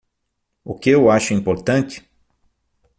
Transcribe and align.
O 0.65 0.73
que 0.75 0.89
eu 0.89 1.11
acho 1.11 1.31
importante? 1.35 2.03